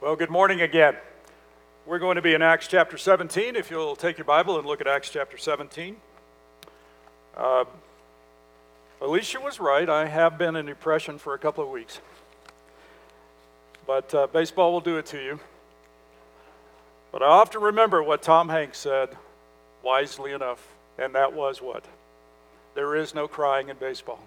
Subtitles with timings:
[0.00, 0.94] Well, good morning again.
[1.84, 3.56] We're going to be in Acts chapter 17.
[3.56, 5.96] If you'll take your Bible and look at Acts chapter 17.
[7.36, 7.64] Uh,
[9.00, 9.88] Alicia was right.
[9.90, 11.98] I have been in depression for a couple of weeks.
[13.88, 15.40] But uh, baseball will do it to you.
[17.10, 19.16] But I often remember what Tom Hanks said,
[19.82, 20.64] wisely enough,
[20.96, 21.84] and that was what?
[22.76, 24.20] There is no crying in baseball.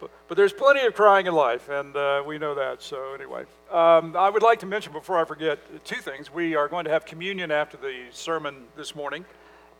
[0.00, 2.82] But, but there's plenty of crying in life, and uh, we know that.
[2.82, 6.32] So, anyway, um, I would like to mention before I forget two things.
[6.32, 9.24] We are going to have communion after the sermon this morning,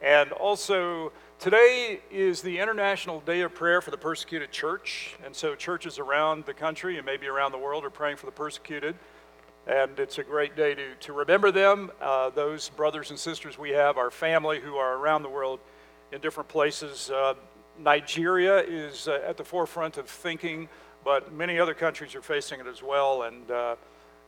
[0.02, 5.16] and also today is the International Day of Prayer for the Persecuted Church.
[5.24, 8.32] And so, churches around the country and maybe around the world are praying for the
[8.32, 8.94] persecuted.
[9.66, 13.70] And it's a great day to, to remember them, uh, those brothers and sisters we
[13.70, 15.58] have, our family who are around the world
[16.12, 17.10] in different places.
[17.10, 17.34] Uh,
[17.78, 20.68] Nigeria is uh, at the forefront of thinking,
[21.04, 23.22] but many other countries are facing it as well.
[23.22, 23.76] And uh,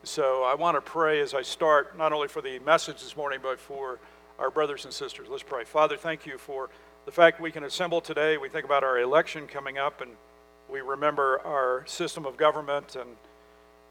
[0.03, 3.41] so I want to pray as I start, not only for the message this morning,
[3.43, 3.99] but for
[4.39, 5.29] our brothers and sisters.
[5.29, 5.65] Let's pray.
[5.65, 6.71] Father, thank you for
[7.05, 8.37] the fact we can assemble today.
[8.37, 10.13] We think about our election coming up, and
[10.69, 13.09] we remember our system of government, and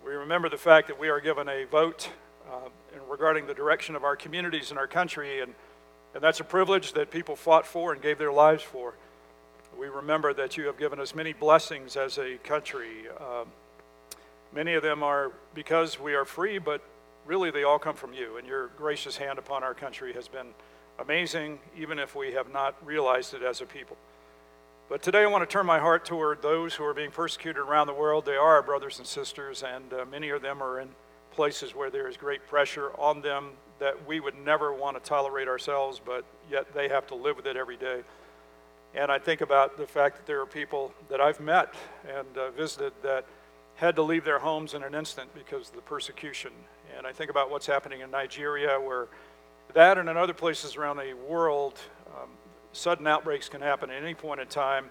[0.05, 2.09] we remember the fact that we are given a vote
[2.49, 2.69] uh,
[3.09, 5.53] regarding the direction of our communities and our country, and,
[6.14, 8.94] and that's a privilege that people fought for and gave their lives for
[9.78, 13.08] we remember that you have given us many blessings as a country.
[13.20, 13.47] Um,
[14.53, 16.81] many of them are because we are free, but
[17.25, 18.38] really they all come from you.
[18.38, 20.48] And your gracious hand upon our country has been
[21.00, 23.98] amazing, even if we have not realized it as a people.
[24.89, 27.88] But today I want to turn my heart toward those who are being persecuted around
[27.88, 28.25] the world.
[28.25, 30.89] They are our brothers and sisters, and uh, many of them are in
[31.33, 35.48] places where there is great pressure on them that we would never want to tolerate
[35.48, 38.02] ourselves, but yet they have to live with it every day.
[38.98, 41.76] And I think about the fact that there are people that I've met
[42.08, 43.26] and uh, visited that
[43.76, 46.52] had to leave their homes in an instant because of the persecution.
[46.98, 49.08] And I think about what's happening in Nigeria, where
[49.76, 52.30] that and in other places around the world, um,
[52.72, 54.89] sudden outbreaks can happen at any point in time.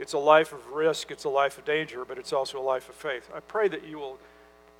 [0.00, 2.88] It's a life of risk, it's a life of danger, but it's also a life
[2.88, 3.30] of faith.
[3.32, 4.18] I pray that you will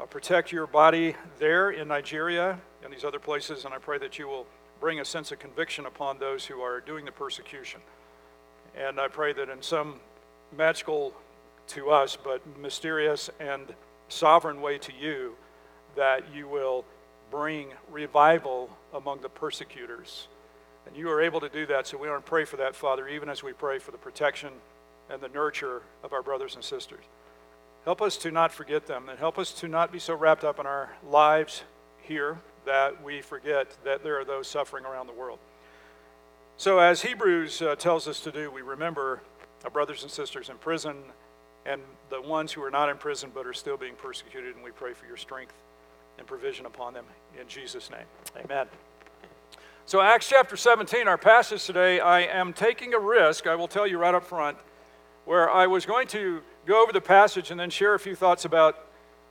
[0.00, 4.18] uh, protect your body there in Nigeria and these other places, and I pray that
[4.18, 4.46] you will
[4.80, 7.80] bring a sense of conviction upon those who are doing the persecution.
[8.76, 10.00] And I pray that in some
[10.56, 11.12] magical
[11.68, 13.74] to us, but mysterious and
[14.08, 15.36] sovereign way to you,
[15.96, 16.84] that you will
[17.30, 20.28] bring revival among the persecutors.
[20.86, 23.06] And you are able to do that, so we want to pray for that, Father,
[23.06, 24.50] even as we pray for the protection
[25.08, 27.04] and the nurture of our brothers and sisters.
[27.84, 30.58] Help us to not forget them, and help us to not be so wrapped up
[30.58, 31.62] in our lives
[32.02, 35.38] here that we forget that there are those suffering around the world.
[36.60, 39.22] So, as Hebrews uh, tells us to do, we remember
[39.64, 40.94] our brothers and sisters in prison
[41.64, 44.70] and the ones who are not in prison but are still being persecuted, and we
[44.70, 45.54] pray for your strength
[46.18, 47.06] and provision upon them
[47.40, 48.04] in Jesus' name.
[48.44, 48.66] Amen.
[49.86, 53.86] So, Acts chapter 17, our passage today, I am taking a risk, I will tell
[53.86, 54.58] you right up front,
[55.24, 58.44] where I was going to go over the passage and then share a few thoughts
[58.44, 58.86] about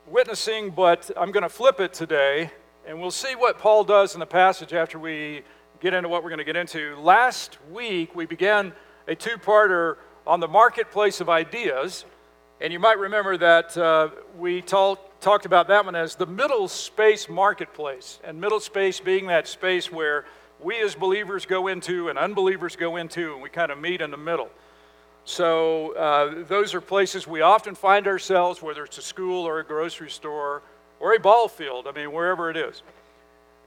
[0.08, 2.50] witnessing, but I'm going to flip it today,
[2.88, 5.44] and we'll see what Paul does in the passage after we
[5.80, 6.96] get into what we're going to get into.
[6.98, 8.74] Last week, we began
[9.08, 9.98] a two parter
[10.28, 12.06] on the marketplace of ideas.
[12.62, 16.68] And you might remember that uh, we talk, talked about that one as the middle
[16.68, 18.20] space marketplace.
[18.24, 20.26] And middle space being that space where
[20.60, 24.12] we as believers go into and unbelievers go into, and we kind of meet in
[24.12, 24.50] the middle.
[25.24, 29.64] So, uh, those are places we often find ourselves, whether it's a school or a
[29.64, 30.64] grocery store
[31.00, 32.82] or a ball field, I mean, wherever it is.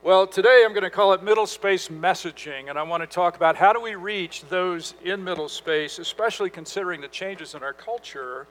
[0.03, 3.37] Well, today I'm going to call it middle space messaging, and I want to talk
[3.37, 7.71] about how do we reach those in middle space, especially considering the changes in our
[7.71, 8.45] culture.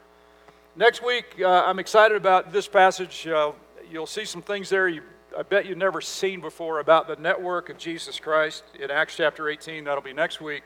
[0.77, 3.27] Next week, uh, I'm excited about this passage.
[3.27, 3.53] Uh,
[3.91, 5.03] you'll see some things there you,
[5.39, 9.51] I bet you've never seen before about the network of Jesus Christ in Acts chapter
[9.51, 9.85] 18.
[9.85, 10.63] That'll be next week.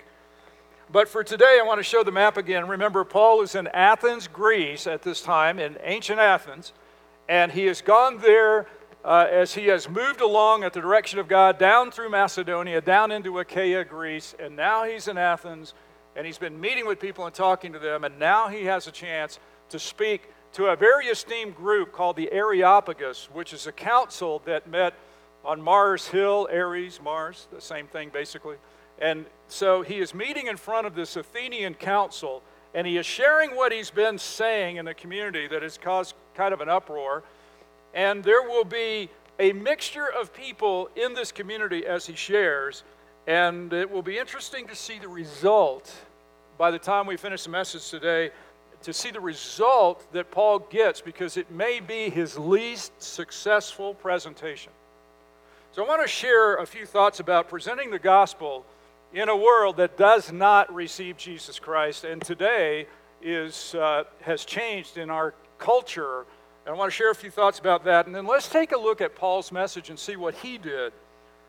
[0.93, 2.69] But for today, I want to show the map again.
[2.69, 6.73] Remember, Paul is in Athens, Greece at this time, in ancient Athens,
[7.29, 8.69] and he has gone there
[9.07, 13.13] uh, as he has moved along at the direction of God down through Macedonia, down
[13.13, 15.75] into Achaia, Greece, and now he's in Athens,
[16.17, 18.91] and he's been meeting with people and talking to them, and now he has a
[18.91, 19.39] chance
[19.69, 24.69] to speak to a very esteemed group called the Areopagus, which is a council that
[24.69, 24.95] met
[25.45, 28.57] on Mars Hill, Ares, Mars, the same thing basically.
[28.99, 32.43] And so he is meeting in front of this Athenian council,
[32.75, 36.53] and he is sharing what he's been saying in the community that has caused kind
[36.53, 37.23] of an uproar
[37.97, 39.09] and there will be
[39.41, 42.85] a mixture of people in this community as he shares.
[43.27, 45.93] And it will be interesting to see the result
[46.59, 48.31] by the time we finish the message today
[48.83, 54.73] to see the result that Paul gets because it may be his least successful presentation.
[55.73, 58.65] So I want to share a few thoughts about presenting the gospel
[59.15, 62.87] in a world that does not receive Jesus Christ and today
[63.23, 66.27] is, uh, has changed in our culture.
[66.67, 68.07] And I want to share a few thoughts about that.
[68.07, 70.93] And then let's take a look at Paul's message and see what he did.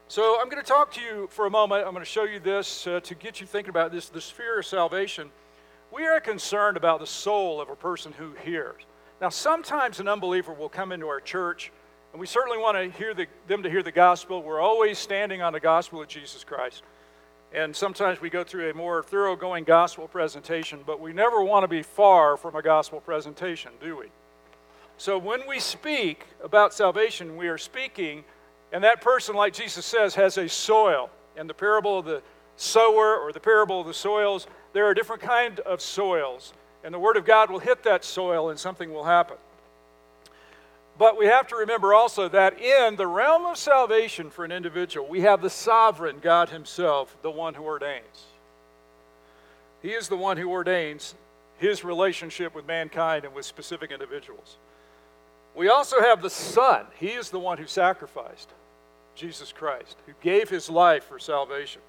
[0.08, 1.88] So I'm going to talk to you for a moment.
[1.88, 4.60] I'm going to show you this uh, to get you thinking about this the sphere
[4.60, 5.32] of salvation.
[5.92, 8.84] We are concerned about the soul of a person who hears.
[9.20, 11.72] Now, sometimes an unbeliever will come into our church,
[12.14, 14.44] and we certainly want to hear the, them to hear the gospel.
[14.44, 16.84] We're always standing on the gospel of Jesus Christ.
[17.52, 21.68] And sometimes we go through a more thoroughgoing gospel presentation, but we never want to
[21.68, 24.06] be far from a gospel presentation, do we?
[24.98, 28.24] So when we speak about salvation, we are speaking,
[28.72, 31.10] and that person, like Jesus says, has a soil.
[31.36, 32.24] And the parable of the
[32.56, 36.54] sower or the parable of the soils, there are different kind of soils.
[36.84, 39.38] And the Word of God will hit that soil and something will happen.
[40.98, 45.08] But we have to remember also that in the realm of salvation for an individual,
[45.08, 48.26] we have the sovereign God Himself, the one who ordains.
[49.84, 51.14] He is the one who ordains
[51.60, 54.58] His relationship with mankind and with specific individuals.
[55.58, 56.86] We also have the Son.
[57.00, 58.50] He is the one who sacrificed
[59.16, 61.82] Jesus Christ, who gave His life for salvation.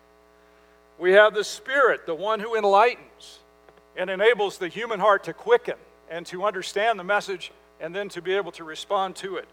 [0.98, 3.40] We have the Spirit, the one who enlightens
[3.94, 5.74] and enables the human heart to quicken
[6.08, 9.48] and to understand the message and then to be able to respond to it.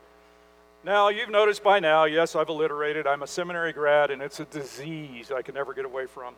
[0.86, 3.06] Now, you've noticed by now, yes, I've alliterated.
[3.06, 6.36] I'm a seminary grad, and it's a disease I can never get away from.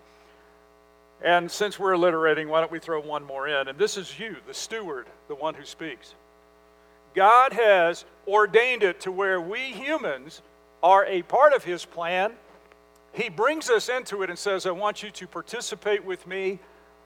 [1.21, 3.67] And since we're alliterating, why don't we throw one more in?
[3.67, 6.15] And this is you, the steward, the one who speaks.
[7.17, 10.43] God has ordained it to where we humans
[10.83, 12.33] are a part of His plan.
[13.11, 16.59] He brings us into it and says, I want you to participate with me.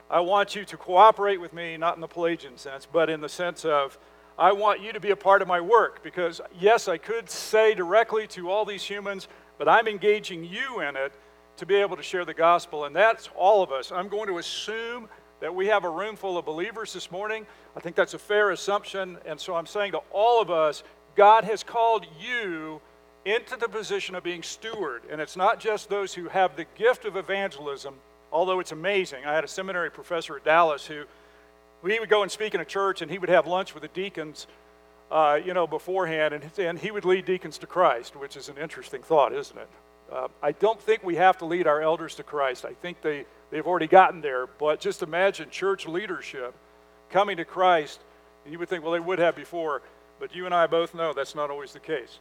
[0.10, 3.30] I want you to cooperate with me, not in the Pelagian sense, but in the
[3.30, 3.98] sense of
[4.38, 7.74] I want you to be a part of my work because, yes, I could say
[7.74, 11.14] directly to all these humans, but I'm engaging you in it
[11.56, 12.84] to be able to share the gospel.
[12.84, 13.94] And that's all of us.
[13.94, 15.08] I'm going to assume
[15.42, 17.46] that we have a room full of believers this morning.
[17.76, 19.18] I think that's a fair assumption.
[19.26, 20.84] And so I'm saying to all of us,
[21.16, 22.80] God has called you
[23.26, 25.04] into the position of being steward.
[25.12, 27.96] And it's not just those who have the gift of evangelism,
[28.32, 29.26] although it's amazing.
[29.26, 31.04] I had a seminary professor at Dallas who
[31.86, 33.90] he would go and speak in a church, and he would have lunch with the
[33.90, 34.46] deacons,
[35.10, 38.58] uh, you know, beforehand, and, and he would lead deacons to Christ, which is an
[38.58, 39.70] interesting thought, isn't it?
[40.12, 42.66] Uh, I don't think we have to lead our elders to Christ.
[42.66, 44.46] I think they, they've already gotten there.
[44.46, 46.54] But just imagine church leadership
[47.10, 48.02] coming to Christ.
[48.44, 49.82] And you would think, well, they would have before.
[50.20, 52.20] But you and I both know that's not always the case.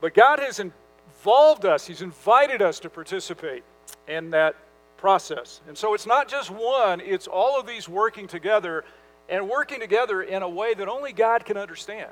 [0.00, 3.64] But God has involved us, He's invited us to participate
[4.06, 4.54] in that
[4.96, 5.60] process.
[5.68, 8.84] And so it's not just one, it's all of these working together
[9.28, 12.10] and working together in a way that only God can understand.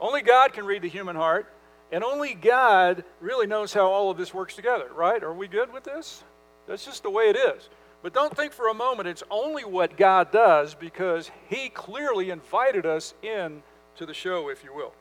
[0.00, 1.46] Only God can read the human heart,
[1.92, 5.22] and only God really knows how all of this works together, right?
[5.22, 6.22] Are we good with this?
[6.66, 7.68] That's just the way it is.
[8.02, 12.86] But don't think for a moment it's only what God does because He clearly invited
[12.86, 13.62] us in
[13.96, 14.92] to the show, if you will.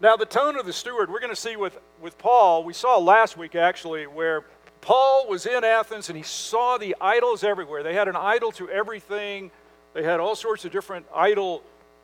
[0.00, 2.98] Now, the tone of the steward, we're going to see with, with Paul, we saw
[2.98, 4.44] last week actually, where
[4.80, 7.84] Paul was in Athens and he saw the idols everywhere.
[7.84, 9.52] They had an idol to everything,
[9.94, 11.62] they had all sorts of different idol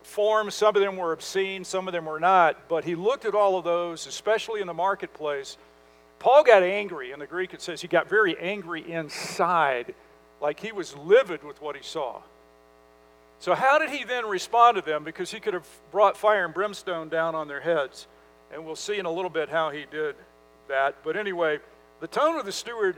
[0.09, 0.55] forms.
[0.55, 2.69] Some of them were obscene, some of them were not.
[2.69, 5.57] But he looked at all of those, especially in the marketplace.
[6.19, 7.13] Paul got angry.
[7.13, 9.95] In the Greek, it says he got very angry inside,
[10.41, 12.21] like he was livid with what he saw.
[13.41, 15.05] So, how did he then respond to them?
[15.05, 18.09] Because he could have brought fire and brimstone down on their heads.
[18.53, 20.17] And we'll see in a little bit how he did
[20.69, 20.97] that.
[21.05, 21.59] But anyway,
[22.01, 22.97] the tone of the steward,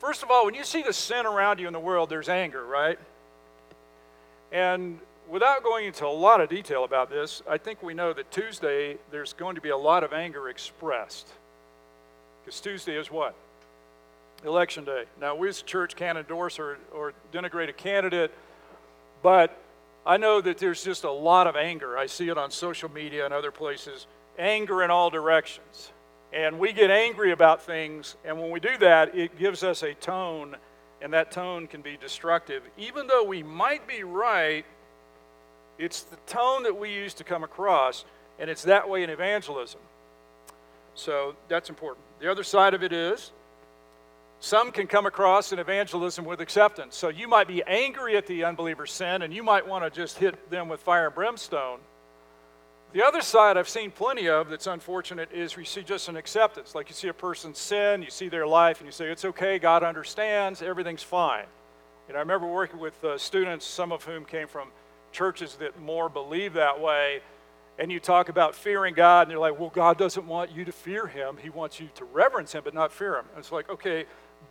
[0.00, 2.64] first of all, when you see the sin around you in the world, there's anger,
[2.64, 2.98] right?
[4.52, 8.30] And without going into a lot of detail about this, I think we know that
[8.30, 11.28] Tuesday there's going to be a lot of anger expressed.
[12.44, 13.34] Because Tuesday is what?
[14.44, 15.04] Election day.
[15.20, 18.32] Now, we as a church can't endorse or, or denigrate a candidate,
[19.22, 19.56] but
[20.06, 21.96] I know that there's just a lot of anger.
[21.96, 24.06] I see it on social media and other places.
[24.38, 25.92] Anger in all directions.
[26.32, 29.94] And we get angry about things, and when we do that, it gives us a
[29.94, 30.56] tone,
[31.00, 32.62] and that tone can be destructive.
[32.76, 34.66] Even though we might be right,
[35.78, 38.04] it's the tone that we use to come across,
[38.38, 39.80] and it's that way in evangelism.
[40.94, 42.04] So that's important.
[42.20, 43.32] The other side of it is
[44.40, 46.96] some can come across in evangelism with acceptance.
[46.96, 50.18] So you might be angry at the unbeliever's sin, and you might want to just
[50.18, 51.78] hit them with fire and brimstone.
[52.92, 56.76] The other side I've seen plenty of that's unfortunate is we see just an acceptance.
[56.76, 59.58] Like you see a person's sin, you see their life, and you say, it's okay,
[59.58, 61.46] God understands, everything's fine.
[62.06, 64.68] And I remember working with uh, students, some of whom came from
[65.14, 67.20] churches that more believe that way.
[67.78, 70.72] And you talk about fearing God, and you're like, well, God doesn't want you to
[70.72, 71.38] fear him.
[71.42, 73.24] He wants you to reverence him, but not fear him.
[73.30, 74.04] And it's like, okay,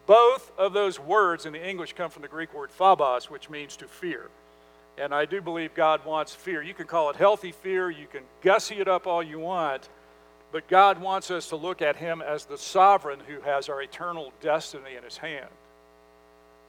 [0.05, 3.77] both of those words in the English come from the Greek word phobos, which means
[3.77, 4.29] to fear.
[4.97, 6.61] And I do believe God wants fear.
[6.61, 9.89] You can call it healthy fear, you can gussy it up all you want,
[10.51, 14.33] but God wants us to look at Him as the sovereign who has our eternal
[14.41, 15.49] destiny in His hand.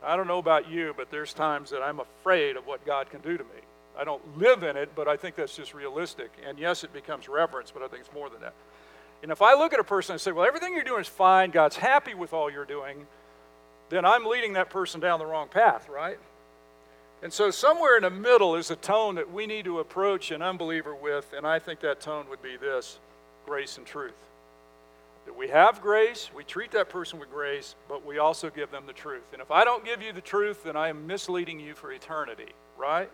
[0.03, 3.21] I don't know about you, but there's times that I'm afraid of what God can
[3.21, 3.61] do to me.
[3.99, 6.33] I don't live in it, but I think that's just realistic.
[6.47, 8.55] And yes, it becomes reverence, but I think it's more than that.
[9.23, 11.51] And if I look at a person and say, well, everything you're doing is fine,
[11.51, 13.07] God's happy with all you're doing,
[13.89, 16.19] then I'm leading that person down the wrong path, right?
[17.23, 20.43] And so, somewhere in the middle is a tone that we need to approach an
[20.43, 22.99] unbeliever with, and I think that tone would be this
[23.47, 24.13] grace and truth.
[25.25, 28.85] That we have grace, we treat that person with grace, but we also give them
[28.87, 29.33] the truth.
[29.33, 32.53] And if I don't give you the truth, then I am misleading you for eternity,
[32.77, 33.11] right?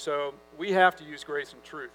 [0.00, 1.90] So, we have to use grace and truth.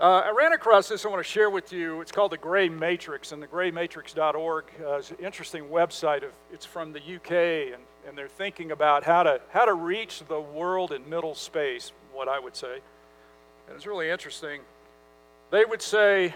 [0.00, 2.00] Uh, I ran across this I want to share with you.
[2.00, 6.24] It's called the Gray Matrix, and the graymatrix.org uh, is an interesting website.
[6.24, 10.24] Of, it's from the UK, and, and they're thinking about how to, how to reach
[10.26, 12.80] the world in middle space, what I would say.
[13.68, 14.62] And it's really interesting.
[15.52, 16.34] They would say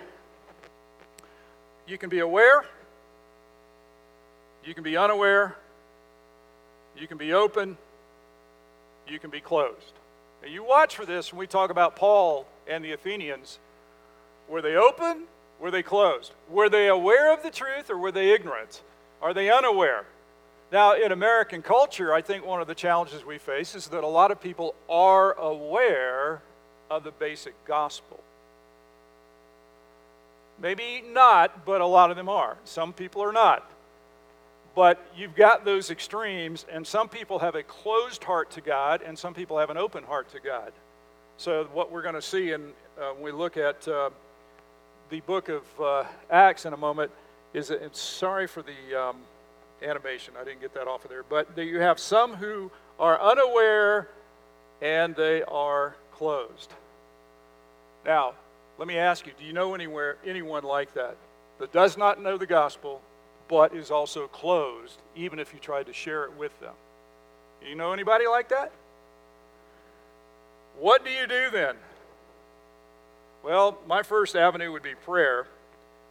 [1.89, 2.65] you can be aware,
[4.65, 5.57] you can be unaware,
[6.97, 7.77] you can be open,
[9.09, 9.95] you can be closed.
[10.47, 13.59] You watch for this when we talk about Paul and the Athenians.
[14.49, 15.25] Were they open?
[15.61, 16.33] Were they closed?
[16.51, 18.83] Were they aware of the truth or were they ignorant?
[19.21, 20.05] Are they unaware?
[20.73, 24.09] Now, in American culture, I think one of the challenges we face is that a
[24.09, 26.43] lot of people are aware
[26.91, 28.21] of the basic gospel.
[30.61, 32.57] Maybe not, but a lot of them are.
[32.65, 33.71] Some people are not.
[34.75, 39.19] But you've got those extremes, and some people have a closed heart to God, and
[39.19, 40.73] some people have an open heart to God.
[41.37, 44.11] So, what we're going to see in, uh, when we look at uh,
[45.11, 47.11] the book of uh, Acts in a moment
[47.53, 49.17] is that, and sorry for the um,
[49.83, 54.09] animation, I didn't get that off of there, but you have some who are unaware
[54.81, 56.73] and they are closed.
[58.05, 58.35] Now,
[58.79, 61.17] let me ask you do you know anywhere, anyone like that
[61.59, 63.01] that does not know the gospel
[63.53, 66.73] but is also closed, even if you tried to share it with them.
[67.63, 68.73] You know anybody like that?
[70.79, 71.77] What do you do then?
[73.45, 75.47] Well, my first avenue would be prayer.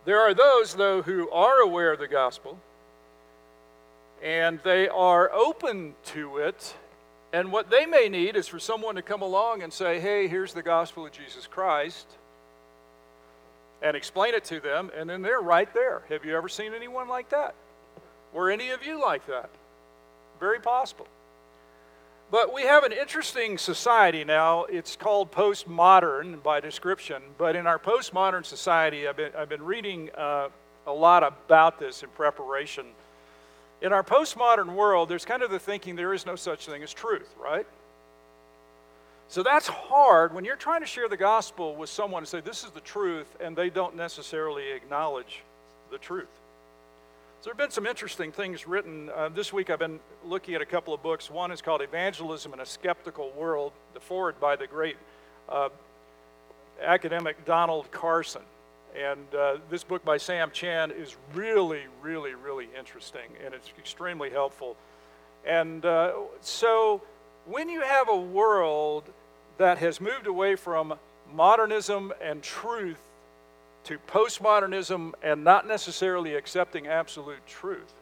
[0.06, 2.60] There are those, though, who are aware of the gospel
[4.22, 6.76] and they are open to it.
[7.34, 10.54] And what they may need is for someone to come along and say, hey, here's
[10.54, 12.06] the gospel of Jesus Christ
[13.82, 16.04] and explain it to them, and then they're right there.
[16.10, 17.56] Have you ever seen anyone like that?
[18.34, 19.50] Were any of you like that?
[20.40, 21.08] Very possible.
[22.32, 24.64] But we have an interesting society now.
[24.64, 27.22] It's called postmodern by description.
[27.38, 30.48] But in our postmodern society, I've been, I've been reading uh,
[30.88, 32.86] a lot about this in preparation.
[33.82, 36.94] In our postmodern world, there's kind of the thinking there is no such thing as
[36.94, 37.68] truth, right?
[39.32, 42.66] So that's hard when you're trying to share the gospel with someone and say, This
[42.66, 45.42] is the truth, and they don't necessarily acknowledge
[45.90, 46.28] the truth.
[47.40, 49.10] So there have been some interesting things written.
[49.10, 51.32] Uh, this week I've been looking at a couple of books.
[51.32, 54.98] One is called Evangelism in a Skeptical World, the forward by the great
[55.48, 55.70] uh,
[56.82, 58.44] academic Donald Carson.
[59.00, 64.30] And uh, this book by Sam Chan is really, really, really interesting, and it's extremely
[64.30, 64.76] helpful.
[65.46, 67.02] And uh, so
[67.46, 69.06] when you have a world
[69.62, 70.96] that has moved away from
[71.32, 72.98] modernism and truth
[73.84, 77.94] to postmodernism and not necessarily accepting absolute truth.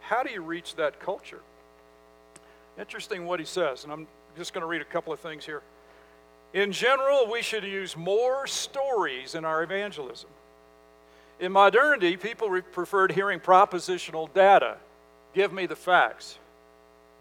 [0.00, 1.40] How do you reach that culture?
[2.76, 5.62] Interesting what he says, and I'm just going to read a couple of things here.
[6.52, 10.30] In general, we should use more stories in our evangelism.
[11.38, 14.78] In modernity, people preferred hearing propositional data.
[15.32, 16.40] Give me the facts.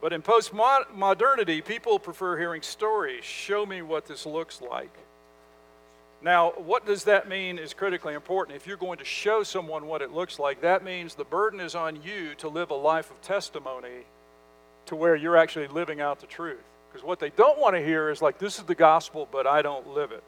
[0.01, 3.23] But in postmodernity, people prefer hearing stories.
[3.23, 4.93] Show me what this looks like.
[6.21, 8.55] Now, what does that mean is critically important.
[8.55, 11.75] If you're going to show someone what it looks like, that means the burden is
[11.75, 14.05] on you to live a life of testimony
[14.87, 16.63] to where you're actually living out the truth.
[16.89, 19.61] Because what they don't want to hear is like, this is the gospel, but I
[19.61, 20.23] don't live it.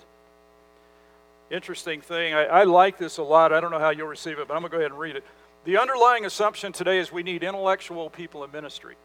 [1.49, 2.35] Interesting thing.
[2.35, 3.51] I, I like this a lot.
[3.51, 5.15] I don't know how you'll receive it, but I'm going to go ahead and read
[5.15, 5.23] it.
[5.65, 8.95] The underlying assumption today is we need intellectual people in ministry.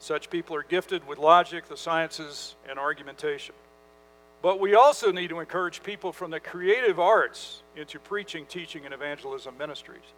[0.00, 3.54] Such people are gifted with logic, the sciences, and argumentation.
[4.42, 8.94] But we also need to encourage people from the creative arts into preaching, teaching, and
[8.94, 10.14] evangelism ministries.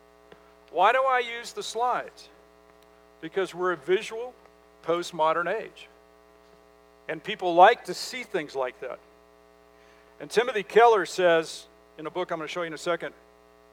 [0.70, 2.28] Why do I use the slides?
[3.20, 4.32] Because we're a visual,
[4.84, 5.88] postmodern age.
[7.08, 9.00] And people like to see things like that.
[10.20, 11.66] And Timothy Keller says
[11.98, 13.12] in a book I'm going to show you in a second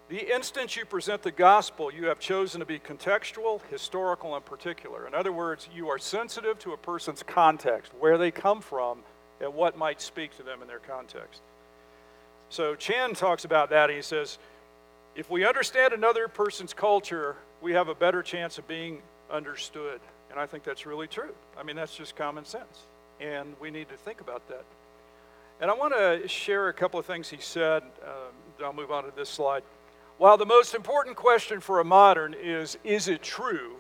[0.10, 5.06] the instant you present the gospel, you have chosen to be contextual, historical, and particular.
[5.06, 9.00] In other words, you are sensitive to a person's context, where they come from,
[9.40, 11.42] and what might speak to them in their context.
[12.50, 13.92] So Chan talks about that.
[13.92, 14.40] He says,
[15.16, 19.02] if we understand another person's culture, we have a better chance of being
[19.32, 20.02] understood.
[20.32, 21.34] And I think that's really true.
[21.58, 22.80] I mean, that's just common sense.
[23.22, 24.64] And we need to think about that.
[25.62, 27.84] And I want to share a couple of things he said.
[28.04, 29.64] Um, I'll move on to this slide.
[30.20, 33.78] While the most important question for a modern is, is it true?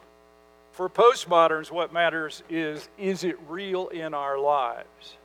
[0.71, 5.17] For postmoderns, what matters is, is it real in our lives?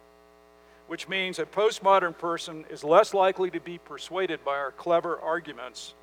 [0.89, 5.95] Which means a postmodern person is less likely to be persuaded by our clever arguments,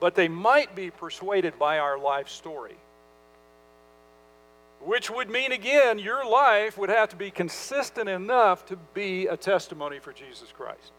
[0.00, 2.74] but they might be persuaded by our life story.
[4.80, 9.36] Which would mean, again, your life would have to be consistent enough to be a
[9.36, 10.90] testimony for Jesus Christ.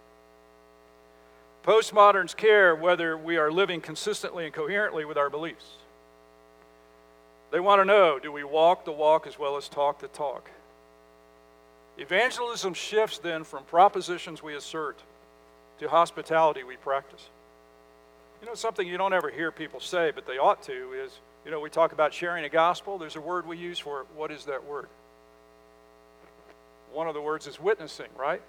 [1.64, 5.66] Postmoderns care whether we are living consistently and coherently with our beliefs.
[7.52, 10.50] They want to know do we walk the walk as well as talk the talk?
[11.98, 15.00] Evangelism shifts then from propositions we assert
[15.80, 17.28] to hospitality we practice.
[18.42, 21.12] You know, something you don't ever hear people say, but they ought to, is
[21.44, 22.98] you know, we talk about sharing a gospel.
[22.98, 24.08] There's a word we use for it.
[24.16, 24.88] What is that word?
[26.94, 28.42] One of the words is witnessing, right?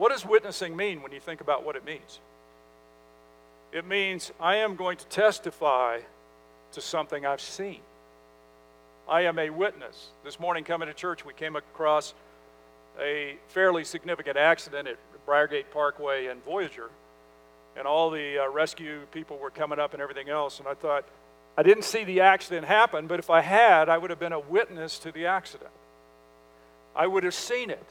[0.00, 2.20] What does witnessing mean when you think about what it means?
[3.70, 5.98] It means I am going to testify
[6.72, 7.80] to something I've seen.
[9.06, 10.06] I am a witness.
[10.24, 12.14] This morning, coming to church, we came across
[12.98, 16.88] a fairly significant accident at Briargate Parkway and Voyager,
[17.76, 20.60] and all the uh, rescue people were coming up and everything else.
[20.60, 21.04] And I thought,
[21.58, 24.40] I didn't see the accident happen, but if I had, I would have been a
[24.40, 25.72] witness to the accident.
[26.96, 27.84] I would have seen it.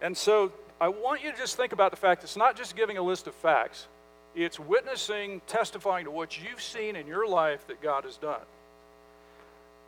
[0.00, 2.96] And so I want you to just think about the fact it's not just giving
[2.96, 3.86] a list of facts,
[4.34, 8.40] it's witnessing, testifying to what you've seen in your life that God has done.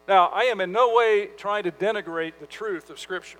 [0.06, 3.38] Now, I am in no way trying to denigrate the truth of Scripture,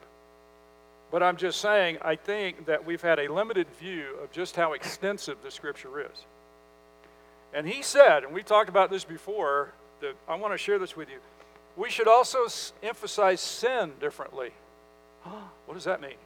[1.11, 4.73] but I'm just saying I think that we've had a limited view of just how
[4.73, 6.25] extensive the Scripture is.
[7.53, 10.97] And he said, and we talked about this before, that I want to share this
[10.97, 11.19] with you.
[11.77, 12.47] We should also
[12.83, 14.53] emphasize sin differently.
[15.25, 16.17] what does that mean?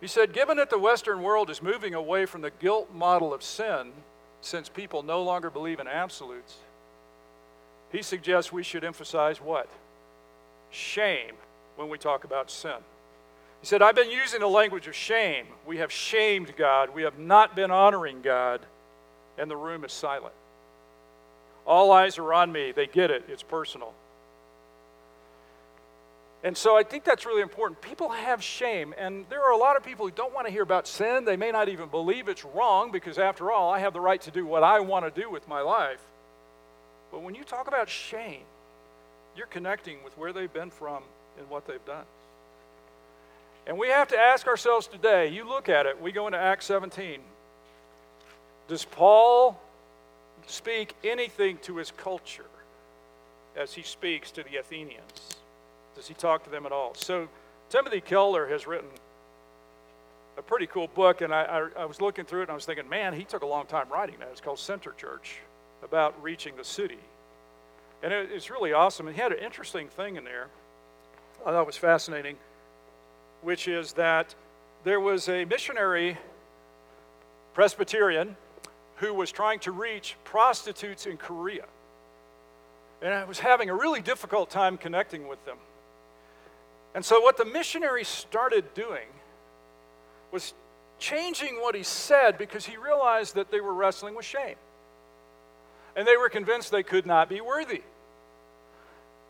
[0.00, 3.42] He said, given that the Western world is moving away from the guilt model of
[3.42, 3.92] sin,
[4.40, 6.56] since people no longer believe in absolutes,
[7.90, 9.68] he suggests we should emphasize what?
[10.70, 11.34] Shame
[11.76, 12.76] when we talk about sin.
[13.60, 15.46] He said, I've been using the language of shame.
[15.66, 16.94] We have shamed God.
[16.94, 18.60] We have not been honoring God.
[19.38, 20.34] And the room is silent.
[21.66, 22.72] All eyes are on me.
[22.72, 23.24] They get it.
[23.28, 23.92] It's personal.
[26.46, 27.80] And so I think that's really important.
[27.80, 30.62] People have shame, and there are a lot of people who don't want to hear
[30.62, 31.24] about sin.
[31.24, 34.30] They may not even believe it's wrong because, after all, I have the right to
[34.30, 35.98] do what I want to do with my life.
[37.10, 38.44] But when you talk about shame,
[39.36, 41.02] you're connecting with where they've been from
[41.36, 42.04] and what they've done.
[43.66, 46.66] And we have to ask ourselves today you look at it, we go into Acts
[46.66, 47.18] 17.
[48.68, 49.60] Does Paul
[50.46, 52.46] speak anything to his culture
[53.56, 55.36] as he speaks to the Athenians?
[55.96, 56.94] Does he talk to them at all?
[56.94, 57.28] So,
[57.68, 58.88] Timothy Keller has written
[60.38, 62.66] a pretty cool book, and I, I, I, was looking through it and I was
[62.66, 64.28] thinking, man, he took a long time writing that.
[64.30, 65.38] It's called Center Church,
[65.82, 66.98] about reaching the city.
[68.02, 69.06] And it, it's really awesome.
[69.08, 70.48] And he had an interesting thing in there
[71.46, 72.36] I thought was fascinating,
[73.42, 74.34] which is that
[74.82, 76.18] there was a missionary
[77.54, 78.36] Presbyterian
[78.96, 81.66] who was trying to reach prostitutes in Korea.
[83.00, 85.58] And I was having a really difficult time connecting with them.
[86.96, 89.06] And so, what the missionary started doing
[90.32, 90.54] was
[90.98, 94.56] changing what he said because he realized that they were wrestling with shame.
[95.94, 97.82] And they were convinced they could not be worthy.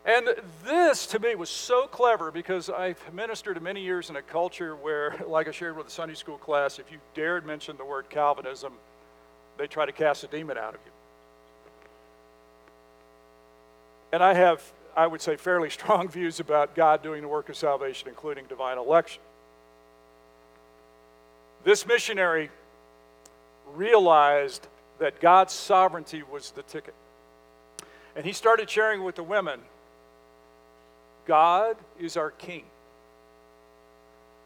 [0.05, 0.29] And
[0.63, 5.17] this, to me, was so clever because I've ministered many years in a culture where,
[5.27, 8.71] like I shared with the Sunday school class, if you dared mention the word Calvinism,
[9.57, 10.91] they try to cast a demon out of you.
[14.13, 14.63] And I have,
[14.97, 18.77] I would say, fairly strong views about God doing the work of salvation, including divine
[18.77, 19.21] election.
[21.63, 22.49] This missionary
[23.75, 24.67] realized
[24.99, 26.93] that God's sovereignty was the ticket.
[28.15, 29.59] And he started sharing with the women
[31.27, 32.63] God is our king,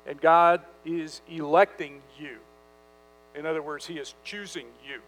[0.07, 2.37] and God is electing you.
[3.35, 4.99] In other words, He is choosing you.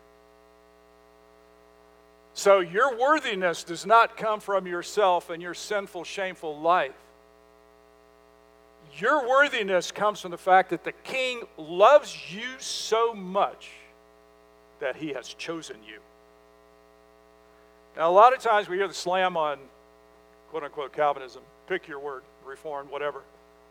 [2.34, 6.96] So your worthiness does not come from yourself and your sinful, shameful life.
[8.98, 13.72] Your worthiness comes from the fact that the king loves you so much
[14.80, 16.00] that he has chosen you.
[17.96, 19.60] Now, a lot of times we hear the slam on
[20.50, 23.22] quote unquote Calvinism, pick your word, reform, whatever,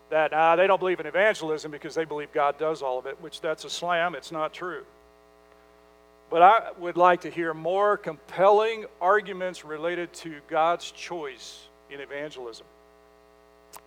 [0.09, 3.21] that uh, they don't believe in evangelism because they believe God does all of it,
[3.21, 4.15] which that's a slam.
[4.15, 4.83] It's not true.
[6.33, 12.65] But I would like to hear more compelling arguments related to God's choice in evangelism.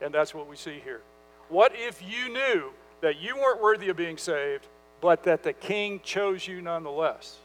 [0.01, 1.01] And that's what we see here.
[1.49, 4.69] What if you knew that you weren't worthy of being saved,
[5.01, 7.37] but that the king chose you nonetheless?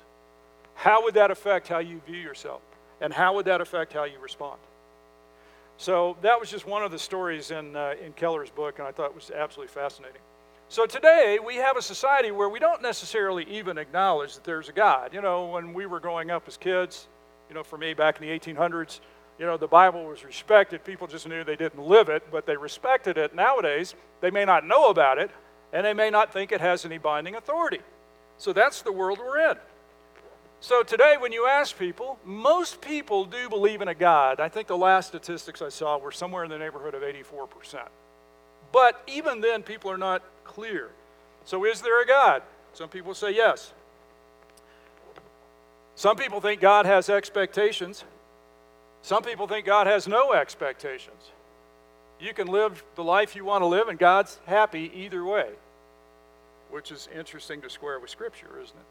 [0.75, 2.61] How would that affect how you view yourself?
[3.01, 4.59] And how would that affect how you respond?
[5.77, 8.91] So that was just one of the stories in, uh, in Keller's book, and I
[8.91, 10.21] thought it was absolutely fascinating.
[10.71, 14.71] So today we have a society where we don't necessarily even acknowledge that there's a
[14.71, 15.13] God.
[15.13, 17.09] You know, when we were growing up as kids,
[17.49, 19.01] you know, for me back in the 1800s,
[19.37, 20.85] you know, the Bible was respected.
[20.85, 23.35] People just knew they didn't live it, but they respected it.
[23.35, 25.29] Nowadays, they may not know about it,
[25.73, 27.81] and they may not think it has any binding authority.
[28.37, 29.57] So that's the world we're in.
[30.61, 34.39] So today, when you ask people, most people do believe in a God.
[34.39, 37.89] I think the last statistics I saw were somewhere in the neighborhood of 84%.
[38.71, 40.89] But even then, people are not clear.
[41.45, 42.43] So, is there a God?
[42.73, 43.73] Some people say yes.
[45.95, 48.03] Some people think God has expectations.
[49.01, 51.31] Some people think God has no expectations.
[52.19, 55.49] You can live the life you want to live, and God's happy either way,
[56.69, 58.85] which is interesting to square with Scripture, isn't it?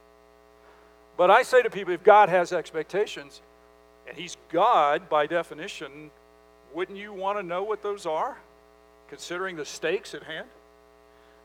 [1.17, 3.41] But I say to people if God has expectations,
[4.09, 6.11] and He's God by definition,
[6.75, 8.39] wouldn't you want to know what those are,
[9.09, 10.49] considering the stakes at hand?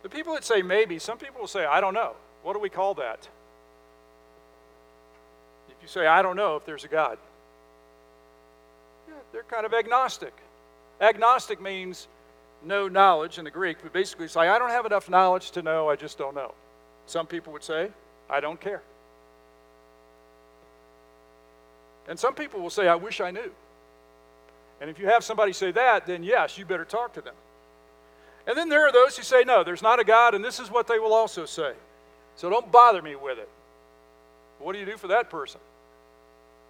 [0.06, 2.14] The people that say maybe, some people will say, I don't know.
[2.44, 3.28] What do we call that?
[5.68, 7.18] If you say, I don't know if there's a God,
[9.34, 10.32] they're kind of agnostic.
[11.02, 12.08] Agnostic means
[12.64, 15.90] no knowledge in the Greek, but basically like, I don't have enough knowledge to know,
[15.90, 16.54] I just don't know.
[17.08, 17.90] Some people would say,
[18.30, 18.84] I don't care.
[22.08, 23.52] And some people will say, I wish I knew.
[24.80, 27.34] And if you have somebody say that, then yes, you better talk to them.
[28.48, 30.70] And then there are those who say, no, there's not a God, and this is
[30.70, 31.74] what they will also say.
[32.36, 33.50] So don't bother me with it.
[34.60, 35.60] What do you do for that person?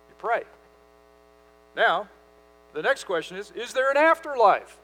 [0.10, 0.44] You pray.
[1.76, 2.08] Now,
[2.74, 4.78] the next question is Is there an afterlife?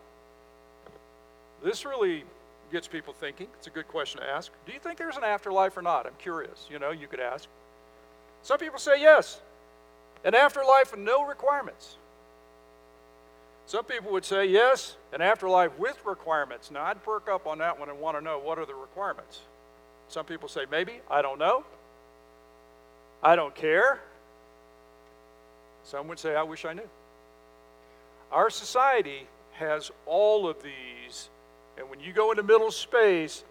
[1.64, 2.24] This really
[2.72, 3.48] gets people thinking.
[3.58, 4.52] It's a good question to ask.
[4.66, 6.06] Do you think there's an afterlife or not?
[6.06, 6.68] I'm curious.
[6.72, 7.48] You know, you could ask.
[8.44, 9.40] Some people say yes,
[10.24, 11.98] an afterlife with no requirements.
[13.66, 16.72] Some people would say yes, an afterlife with requirements.
[16.72, 19.42] Now, I'd perk up on that one and want to know what are the requirements.
[20.10, 21.64] Some people say maybe, I don't know,
[23.24, 24.02] I don't care.
[25.84, 26.90] Some would say, I wish I knew.
[28.32, 31.30] Our society has all of these.
[31.78, 33.44] And when you go into middle space,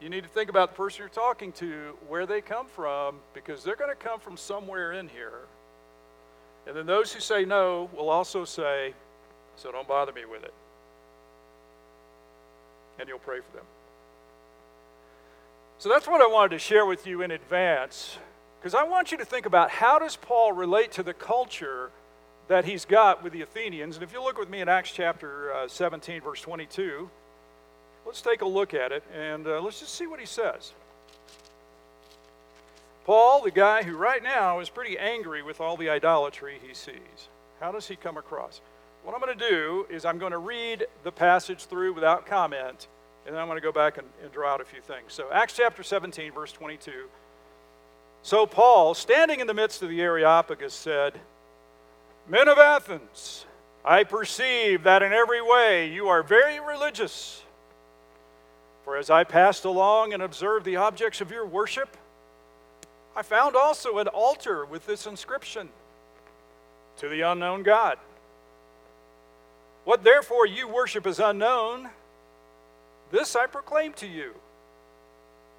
[0.00, 3.64] you need to think about the person you're talking to, where they come from, because
[3.64, 5.42] they're going to come from somewhere in here.
[6.66, 8.94] And then those who say no will also say,
[9.58, 10.54] so don't bother me with it.
[12.98, 13.66] And you'll pray for them.
[15.78, 18.18] So that's what I wanted to share with you in advance,
[18.60, 21.90] because I want you to think about how does Paul relate to the culture
[22.48, 23.96] that he's got with the Athenians.
[23.96, 27.08] And if you look with me in Acts chapter uh, 17, verse 22,
[28.06, 30.72] let's take a look at it and uh, let's just see what he says.
[33.04, 37.28] Paul, the guy who right now is pretty angry with all the idolatry he sees,
[37.60, 38.60] how does he come across?
[39.02, 42.88] What I'm going to do is I'm going to read the passage through without comment,
[43.26, 45.12] and then I'm going to go back and, and draw out a few things.
[45.12, 47.08] So, Acts chapter 17, verse 22.
[48.22, 51.14] So, Paul, standing in the midst of the Areopagus, said,
[52.28, 53.46] Men of Athens,
[53.84, 57.42] I perceive that in every way you are very religious.
[58.84, 61.96] For as I passed along and observed the objects of your worship,
[63.16, 65.70] I found also an altar with this inscription
[66.98, 67.98] To the unknown God.
[69.88, 71.88] What therefore you worship is unknown,
[73.10, 74.34] this I proclaim to you.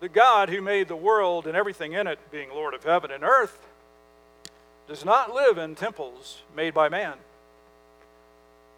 [0.02, 3.24] The God who made the world and everything in it, being Lord of heaven and
[3.24, 3.58] earth,
[4.88, 7.16] does not live in temples made by man,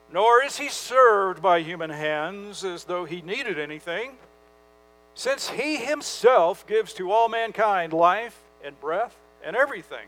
[0.10, 4.14] nor is he served by human hands as though he needed anything,
[5.16, 10.08] since he himself gives to all mankind life and breath and everything.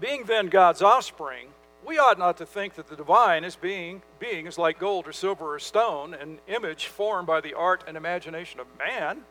[0.00, 1.48] Being then God's offspring,
[1.84, 5.12] we ought not to think that the divine is being, being is like gold or
[5.12, 9.22] silver or stone, an image formed by the art and imagination of man.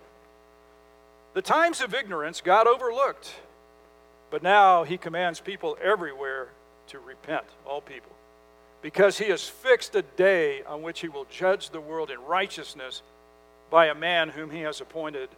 [1.33, 3.33] The times of ignorance God overlooked,
[4.29, 6.49] but now he commands people everywhere
[6.87, 8.11] to repent, all people,
[8.81, 13.01] because he has fixed a day on which he will judge the world in righteousness
[13.71, 15.29] by a man whom he has appointed.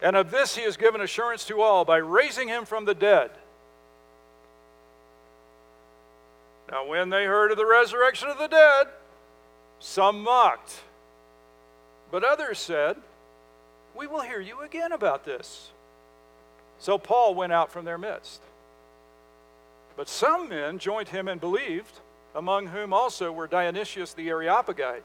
[0.00, 3.30] And of this he has given assurance to all by raising him from the dead.
[6.72, 8.86] Now, when they heard of the resurrection of the dead,
[9.78, 10.80] some mocked,
[12.10, 12.96] but others said,
[13.94, 15.70] We will hear you again about this.
[16.78, 18.40] So Paul went out from their midst.
[19.96, 22.00] But some men joined him and believed,
[22.34, 25.04] among whom also were Dionysius the Areopagite,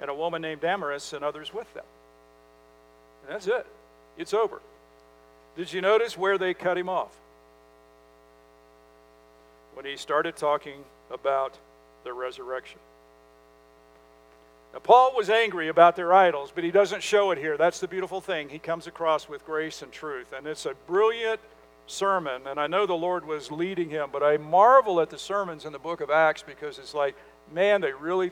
[0.00, 1.84] and a woman named Damaris, and others with them.
[3.24, 3.66] And that's it.
[4.16, 4.62] It's over.
[5.56, 7.19] Did you notice where they cut him off?
[9.74, 11.58] When he started talking about
[12.04, 12.78] the resurrection.
[14.72, 17.56] Now, Paul was angry about their idols, but he doesn't show it here.
[17.56, 18.48] That's the beautiful thing.
[18.48, 20.32] He comes across with grace and truth.
[20.32, 21.40] And it's a brilliant
[21.86, 22.46] sermon.
[22.46, 25.72] And I know the Lord was leading him, but I marvel at the sermons in
[25.72, 27.16] the book of Acts because it's like,
[27.52, 28.30] man, they really,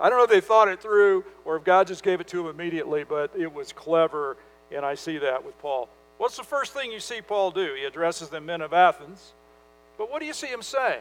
[0.00, 2.38] I don't know if they thought it through or if God just gave it to
[2.38, 4.36] them immediately, but it was clever.
[4.72, 5.88] And I see that with Paul.
[6.18, 7.74] What's the first thing you see Paul do?
[7.78, 9.32] He addresses the men of Athens.
[9.98, 11.00] But what do you see him say?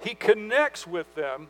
[0.00, 1.48] He connects with them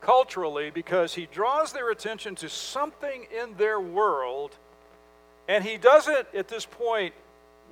[0.00, 4.56] culturally because he draws their attention to something in their world,
[5.48, 7.14] and he doesn't at this point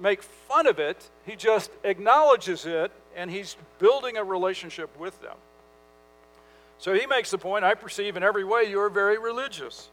[0.01, 5.37] make fun of it, he just acknowledges it, and he's building a relationship with them.
[6.79, 9.88] So he makes the point I perceive in every way you're very religious.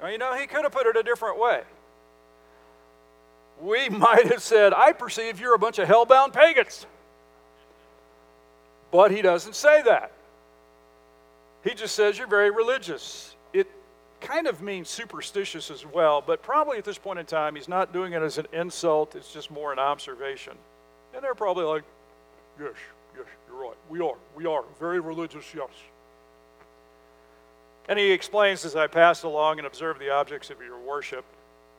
[0.00, 1.62] Now, you know, he could have put it a different way
[3.60, 6.86] we might have said, I perceive you're a bunch of hell-bound pagans.
[8.90, 10.12] But he doesn't say that.
[11.64, 13.34] He just says you're very religious.
[13.52, 13.66] It
[14.20, 17.92] kind of means superstitious as well, but probably at this point in time, he's not
[17.92, 20.52] doing it as an insult, it's just more an observation.
[21.14, 21.82] And they're probably like,
[22.60, 22.72] yes,
[23.16, 23.76] yes, you're right.
[23.88, 24.16] We are.
[24.36, 24.64] We are.
[24.78, 25.70] Very religious, yes.
[27.88, 31.24] And he explains as I passed along and observed the objects of your worship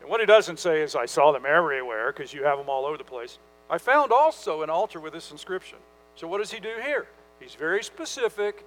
[0.01, 2.85] and what he doesn't say is, I saw them everywhere, because you have them all
[2.85, 3.39] over the place.
[3.69, 5.77] I found also an altar with this inscription.
[6.15, 7.07] So what does he do here?
[7.39, 8.65] He's very specific.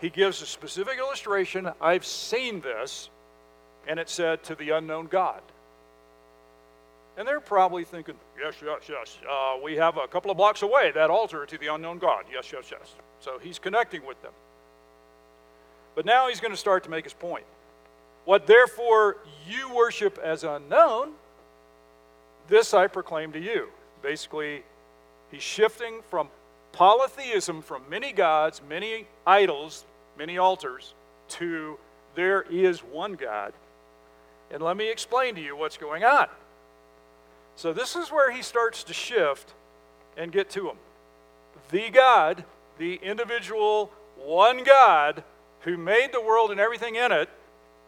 [0.00, 1.70] He gives a specific illustration.
[1.80, 3.10] I've seen this,
[3.86, 5.40] and it said, to the unknown God.
[7.16, 9.18] And they're probably thinking, yes, yes, yes.
[9.30, 12.24] Uh, we have a couple of blocks away that altar to the unknown God.
[12.32, 12.96] Yes, yes, yes.
[13.20, 14.32] So he's connecting with them.
[15.94, 17.44] But now he's going to start to make his point.
[18.24, 21.12] What therefore you worship as unknown,
[22.48, 23.68] this I proclaim to you.
[24.02, 24.62] Basically,
[25.30, 26.28] he's shifting from
[26.72, 29.84] polytheism, from many gods, many idols,
[30.18, 30.94] many altars,
[31.28, 31.78] to
[32.14, 33.52] there is one God.
[34.50, 36.28] And let me explain to you what's going on.
[37.56, 39.52] So, this is where he starts to shift
[40.16, 40.76] and get to him.
[41.70, 42.44] The God,
[42.78, 45.22] the individual one God
[45.60, 47.28] who made the world and everything in it,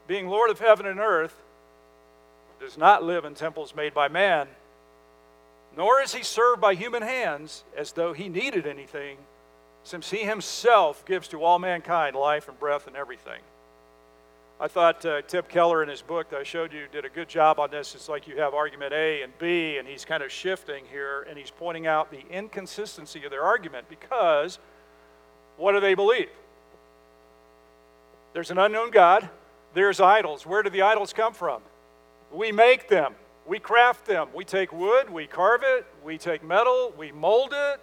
[0.07, 1.43] being Lord of heaven and earth,
[2.61, 4.49] does not live in temples made by man,
[5.77, 9.19] nor is he served by human hands as though he needed anything,
[9.85, 13.41] since he himself gives to all mankind life and breath and everything.
[14.59, 17.29] I thought uh, Tim Keller in his book that I showed you did a good
[17.29, 17.95] job on this.
[17.95, 21.37] It's like you have argument A and B, and he's kind of shifting here, and
[21.37, 24.59] he's pointing out the inconsistency of their argument because
[25.59, 26.31] what do they believe?
[28.33, 29.29] There's an unknown God,
[29.77, 30.47] there's idols.
[30.47, 31.61] Where do the idols come from?
[32.33, 33.15] We make them,
[33.47, 34.29] we craft them.
[34.35, 37.79] We take wood, we carve it, we take metal, we mold it,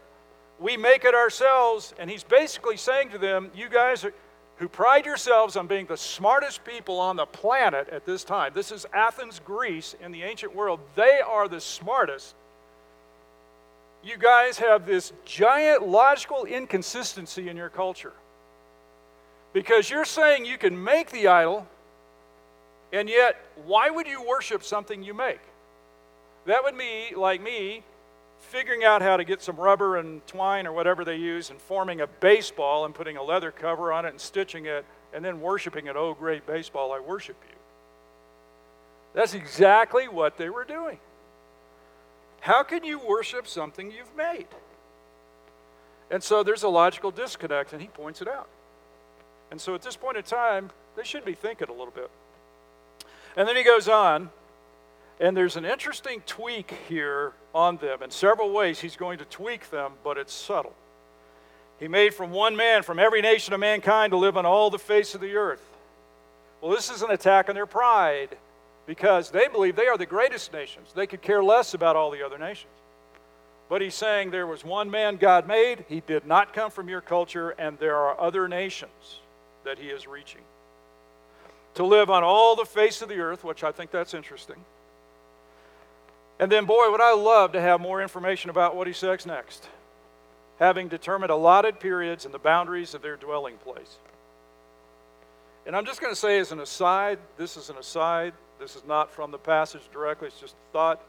[0.59, 1.93] we make it ourselves.
[1.99, 4.13] And he's basically saying to them, You guys are,
[4.57, 8.71] who pride yourselves on being the smartest people on the planet at this time, this
[8.71, 12.33] is Athens, Greece, in the ancient world, they are the smartest.
[14.03, 18.13] You guys have this giant logical inconsistency in your culture.
[19.53, 21.67] Because you're saying you can make the idol,
[22.93, 25.41] and yet, why would you worship something you make?
[26.45, 27.83] That would be like me
[28.39, 32.01] figuring out how to get some rubber and twine or whatever they use and forming
[32.01, 35.87] a baseball and putting a leather cover on it and stitching it and then worshiping
[35.87, 35.95] it.
[35.95, 37.55] Oh, great baseball, I worship you.
[39.13, 40.99] That's exactly what they were doing.
[42.41, 44.47] How can you worship something you've made?
[46.11, 48.49] And so there's a logical disconnect, and he points it out.
[49.49, 52.09] And so at this point in time, they should be thinking a little bit.
[53.35, 54.29] And then he goes on,
[55.19, 58.03] and there's an interesting tweak here on them.
[58.03, 60.75] In several ways, he's going to tweak them, but it's subtle.
[61.79, 64.79] He made from one man, from every nation of mankind, to live on all the
[64.79, 65.63] face of the earth.
[66.61, 68.37] Well, this is an attack on their pride
[68.85, 70.93] because they believe they are the greatest nations.
[70.93, 72.71] They could care less about all the other nations.
[73.69, 77.01] But he's saying there was one man God made, he did not come from your
[77.01, 79.19] culture, and there are other nations
[79.63, 80.41] that he is reaching.
[81.75, 84.57] To live on all the face of the earth, which I think that's interesting.
[86.39, 89.67] And then, boy, would I love to have more information about what he says next,
[90.59, 93.97] having determined allotted periods and the boundaries of their dwelling place.
[95.65, 98.33] And I'm just going to say, as an aside, this is an aside.
[98.59, 101.01] This is not from the passage directly, it's just a thought.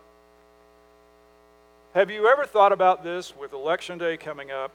[1.94, 4.72] Have you ever thought about this with Election Day coming up?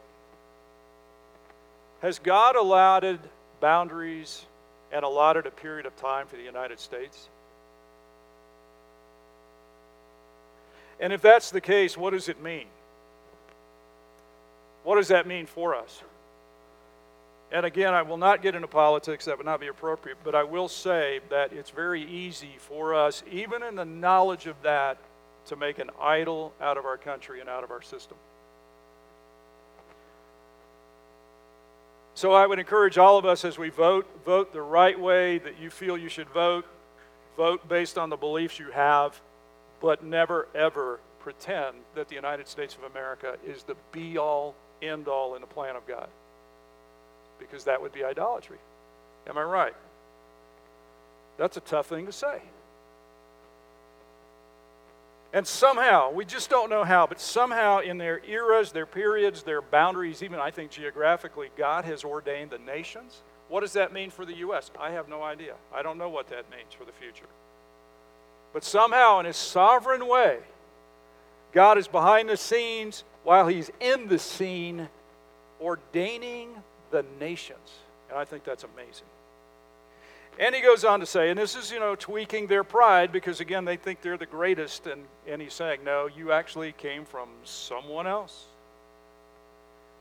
[2.01, 3.19] Has God allotted
[3.59, 4.45] boundaries
[4.91, 7.29] and allotted a period of time for the United States?
[10.99, 12.65] And if that's the case, what does it mean?
[14.83, 16.01] What does that mean for us?
[17.51, 20.43] And again, I will not get into politics, that would not be appropriate, but I
[20.43, 24.97] will say that it's very easy for us, even in the knowledge of that,
[25.47, 28.17] to make an idol out of our country and out of our system.
[32.19, 35.57] So I would encourage all of us as we vote, vote the right way that
[35.57, 36.65] you feel you should vote.
[37.37, 39.21] Vote based on the beliefs you have,
[39.79, 45.07] but never ever pretend that the United States of America is the be all, end
[45.07, 46.09] all in the plan of God.
[47.39, 48.57] Because that would be idolatry.
[49.25, 49.75] Am I right?
[51.37, 52.41] That's a tough thing to say.
[55.31, 59.61] And somehow, we just don't know how, but somehow in their eras, their periods, their
[59.61, 63.21] boundaries, even I think geographically, God has ordained the nations.
[63.47, 64.71] What does that mean for the U.S.?
[64.79, 65.53] I have no idea.
[65.73, 67.27] I don't know what that means for the future.
[68.53, 70.39] But somehow, in His sovereign way,
[71.51, 74.89] God is behind the scenes while He's in the scene,
[75.61, 76.49] ordaining
[76.89, 77.69] the nations.
[78.09, 79.05] And I think that's amazing.
[80.39, 83.41] And he goes on to say, and this is, you know, tweaking their pride because,
[83.41, 84.87] again, they think they're the greatest.
[84.87, 88.45] And, and he's saying, no, you actually came from someone else.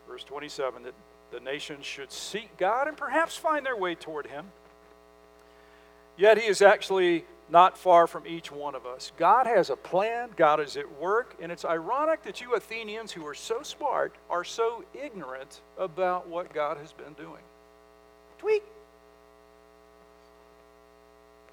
[0.09, 0.95] Verse 27 that
[1.33, 4.47] the nations should seek God and perhaps find their way toward him.
[6.17, 9.11] Yet he is actually not far from each one of us.
[9.17, 13.27] God has a plan, God is at work, and it's ironic that you Athenians, who
[13.27, 17.43] are so smart, are so ignorant about what God has been doing.
[18.39, 18.63] Tweak.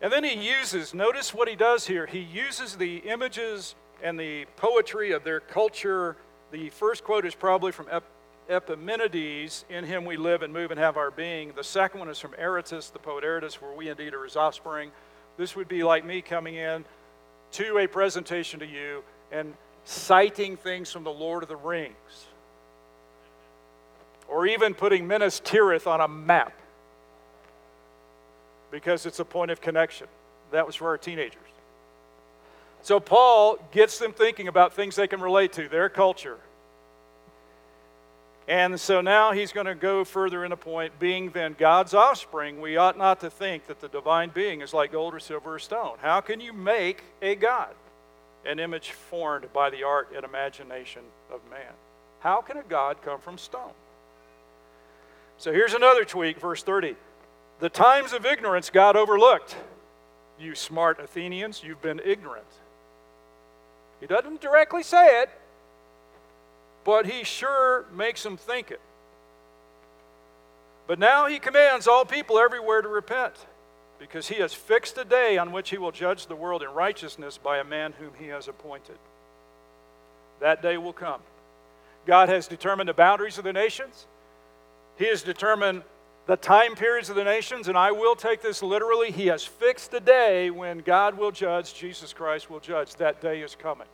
[0.01, 2.05] And then he uses, notice what he does here.
[2.05, 6.17] He uses the images and the poetry of their culture.
[6.51, 8.03] The first quote is probably from Ep-
[8.49, 11.53] Epimenides, In him we live and move and have our being.
[11.55, 14.91] The second one is from Aratus, the poet Aratus, where we indeed are his offspring.
[15.38, 16.86] This would be like me coming in
[17.53, 19.53] to a presentation to you and
[19.86, 22.27] citing things from the Lord of the Rings,
[24.27, 26.53] or even putting Minas Tirith on a map
[28.75, 30.05] because it's a point of connection.
[30.51, 31.39] That was for our teenagers.
[32.81, 36.38] So Paul gets them thinking about things they can relate to, their culture.
[38.49, 42.59] And so now he's going to go further in the point being then God's offspring,
[42.59, 45.59] we ought not to think that the divine being is like gold or silver or
[45.59, 45.95] stone.
[46.01, 47.73] How can you make a God?
[48.45, 51.71] An image formed by the art and imagination of man.
[52.19, 53.71] How can a God come from stone?
[55.38, 56.97] So here's another tweak, verse 30.
[57.60, 59.56] The times of ignorance God overlooked.
[60.39, 62.46] You smart Athenians, you've been ignorant.
[64.02, 65.30] He doesn't directly say it,
[66.84, 68.82] but he sure makes them think it.
[70.88, 73.34] But now he commands all people everywhere to repent,
[73.98, 77.38] because he has fixed a day on which he will judge the world in righteousness
[77.38, 78.98] by a man whom he has appointed.
[80.41, 81.22] That day will come.
[82.06, 84.06] God has determined the boundaries of the nations.
[84.97, 85.84] He has determined
[86.28, 89.11] the time periods of the nations, and I will take this literally.
[89.11, 92.95] He has fixed a day when God will judge, Jesus Christ will judge.
[92.95, 93.88] That day is coming.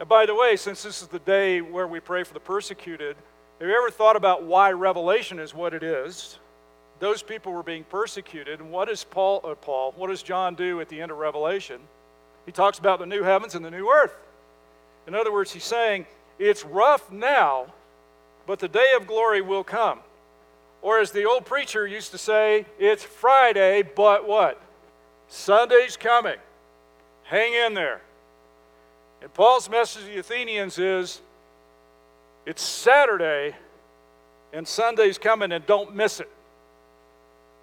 [0.00, 3.16] And by the way, since this is the day where we pray for the persecuted,
[3.60, 6.38] have you ever thought about why Revelation is what it is?
[6.98, 8.60] Those people were being persecuted.
[8.60, 11.80] And what does Paul, uh, Paul, what does John do at the end of Revelation?
[12.44, 14.14] He talks about the new heavens and the new earth.
[15.06, 16.06] In other words, he's saying,
[16.38, 17.72] it's rough now,
[18.46, 20.00] but the day of glory will come.
[20.82, 24.60] Or as the old preacher used to say, it's Friday, but what?
[25.28, 26.36] Sunday's coming.
[27.24, 28.02] Hang in there.
[29.20, 31.20] And Paul's message to the Athenians is
[32.44, 33.56] it's Saturday
[34.52, 36.30] and Sunday's coming and don't miss it.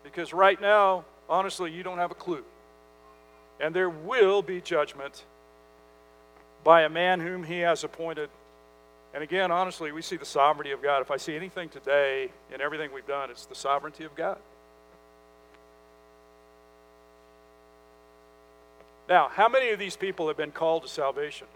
[0.03, 2.43] Because right now, honestly, you don't have a clue.
[3.59, 5.23] And there will be judgment
[6.63, 8.29] by a man whom he has appointed.
[9.13, 11.01] And again, honestly, we see the sovereignty of God.
[11.01, 14.39] If I see anything today in everything we've done, it's the sovereignty of God.
[19.07, 21.47] Now, how many of these people have been called to salvation?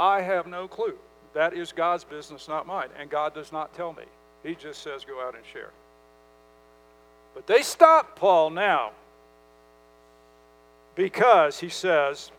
[0.00, 0.98] I have no clue.
[1.34, 2.88] That is God's business, not mine.
[2.98, 4.04] And God does not tell me.
[4.42, 5.70] He just says, go out and share.
[7.34, 8.92] But they stop Paul now
[10.94, 12.30] because he says,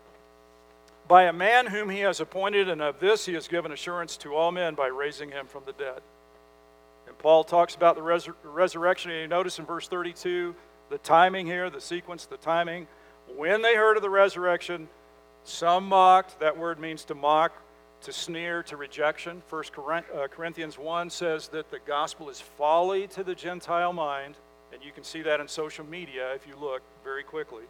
[1.07, 4.33] by a man whom he has appointed, and of this he has given assurance to
[4.35, 6.01] all men by raising him from the dead.
[7.07, 10.55] And Paul talks about the resur- resurrection, and you notice in verse 32
[10.89, 12.87] the timing here, the sequence, the timing.
[13.35, 14.87] When they heard of the resurrection,
[15.43, 16.39] some mocked.
[16.39, 17.53] That word means to mock,
[18.01, 19.41] to sneer, to rejection.
[19.49, 24.35] 1 uh, Corinthians 1 says that the gospel is folly to the Gentile mind,
[24.73, 27.63] and you can see that in social media if you look very quickly.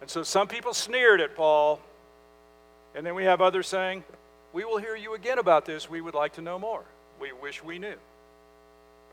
[0.00, 1.80] And so some people sneered at Paul,
[2.94, 4.04] and then we have others saying,
[4.52, 5.88] We will hear you again about this.
[5.88, 6.84] We would like to know more.
[7.20, 7.96] We wish we knew.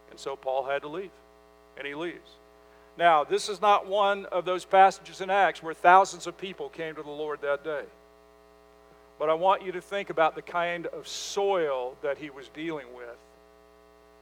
[0.10, 1.12] And so Paul had to leave,
[1.78, 2.30] and he leaves.
[2.98, 6.96] Now, this is not one of those passages in Acts where thousands of people came
[6.96, 7.84] to the Lord that day.
[9.18, 12.88] But I want you to think about the kind of soil that he was dealing
[12.96, 13.18] with.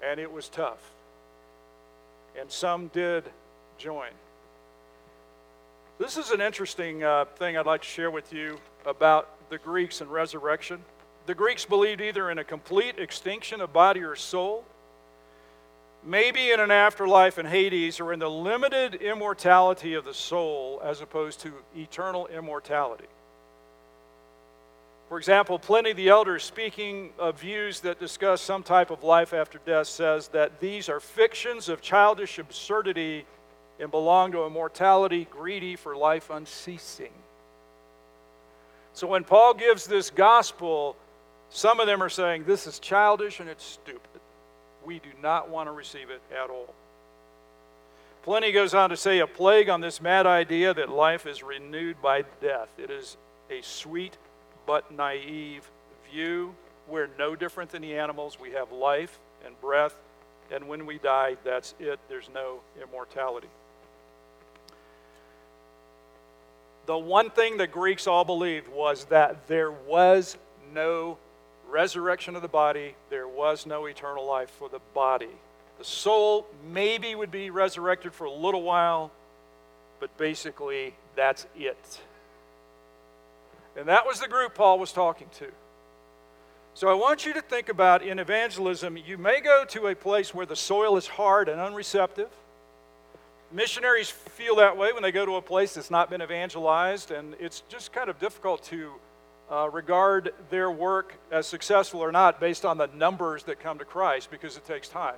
[0.05, 0.91] And it was tough.
[2.39, 3.23] And some did
[3.77, 4.09] join.
[5.99, 9.99] This is an interesting uh, thing I'd like to share with you about the Greeks
[9.99, 10.81] and resurrection.
[11.25, 14.63] The Greeks believed either in a complete extinction of body or soul,
[16.01, 21.01] maybe in an afterlife in Hades, or in the limited immortality of the soul as
[21.01, 23.09] opposed to eternal immortality.
[25.09, 29.59] For example, Pliny the Elder, speaking of views that discuss some type of life after
[29.65, 33.25] death, says that these are fictions of childish absurdity
[33.79, 37.13] and belong to a mortality greedy for life unceasing.
[38.93, 40.95] So when Paul gives this gospel,
[41.49, 44.21] some of them are saying this is childish and it's stupid.
[44.85, 46.73] We do not want to receive it at all.
[48.23, 52.01] Pliny goes on to say a plague on this mad idea that life is renewed
[52.01, 52.67] by death.
[52.77, 53.15] It is
[53.49, 54.17] a sweet
[54.67, 55.69] but naive
[56.11, 56.53] view.
[56.87, 58.37] We're no different than the animals.
[58.39, 59.95] We have life and breath,
[60.51, 61.99] and when we die, that's it.
[62.09, 63.47] There's no immortality.
[66.89, 70.35] The one thing the Greeks all believed was that there was
[70.73, 71.19] no
[71.69, 75.29] resurrection of the body, there was no eternal life for the body.
[75.77, 79.11] The soul maybe would be resurrected for a little while,
[79.99, 82.01] but basically that's it.
[83.77, 85.45] And that was the group Paul was talking to.
[86.73, 90.33] So I want you to think about in evangelism, you may go to a place
[90.33, 92.29] where the soil is hard and unreceptive.
[93.51, 97.35] Missionaries feel that way when they go to a place that's not been evangelized, and
[97.39, 98.91] it's just kind of difficult to
[99.51, 103.85] uh, regard their work as successful or not based on the numbers that come to
[103.85, 105.17] Christ because it takes time.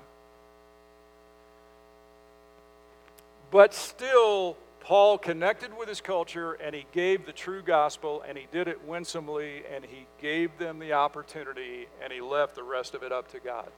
[3.52, 8.48] But still, Paul connected with his culture and he gave the true gospel and he
[8.52, 13.04] did it winsomely and he gave them the opportunity and he left the rest of
[13.04, 13.70] it up to God.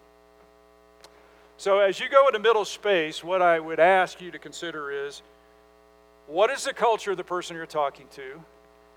[1.64, 5.22] So, as you go into middle space, what I would ask you to consider is
[6.28, 8.43] what is the culture of the person you're talking to?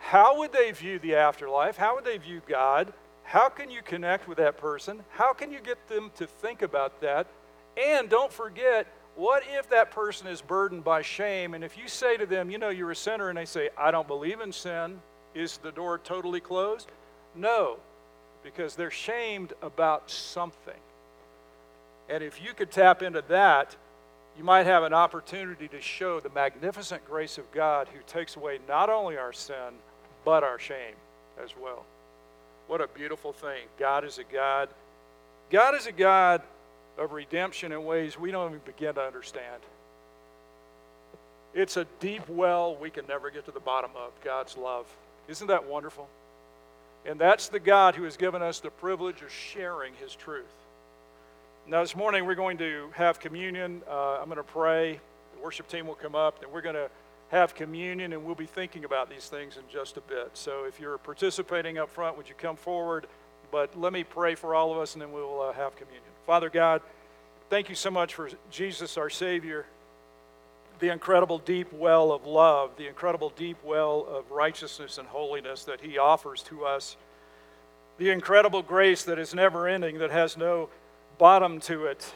[0.00, 1.76] How would they view the afterlife?
[1.76, 2.92] How would they view God?
[3.22, 5.04] How can you connect with that person?
[5.10, 7.28] How can you get them to think about that?
[7.76, 11.54] And don't forget, what if that person is burdened by shame?
[11.54, 13.92] And if you say to them, you know, you're a sinner, and they say, I
[13.92, 14.98] don't believe in sin,
[15.36, 16.88] is the door totally closed?
[17.36, 17.76] No,
[18.42, 20.74] because they're shamed about something.
[22.08, 23.76] And if you could tap into that,
[24.36, 28.58] you might have an opportunity to show the magnificent grace of God who takes away
[28.68, 29.74] not only our sin,
[30.24, 30.94] but our shame
[31.42, 31.84] as well.
[32.66, 33.66] What a beautiful thing.
[33.78, 34.68] God is a God.
[35.50, 36.42] God is a God
[36.98, 39.62] of redemption in ways we don't even begin to understand.
[41.54, 44.86] It's a deep well we can never get to the bottom of God's love.
[45.28, 46.08] Isn't that wonderful?
[47.06, 50.44] And that's the God who has given us the privilege of sharing His truth.
[51.68, 53.82] Now, this morning we're going to have communion.
[53.90, 55.00] Uh, I'm going to pray.
[55.34, 56.88] The worship team will come up, and we're going to
[57.30, 60.30] have communion, and we'll be thinking about these things in just a bit.
[60.34, 63.08] So, if you're participating up front, would you come forward?
[63.50, 66.04] But let me pray for all of us, and then we'll uh, have communion.
[66.24, 66.82] Father God,
[67.50, 69.66] thank you so much for Jesus, our Savior.
[70.78, 75.80] the incredible deep well of love, the incredible deep well of righteousness and holiness that
[75.80, 76.96] He offers to us,
[77.98, 80.68] the incredible grace that is never ending, that has no
[81.18, 82.12] bottom to it,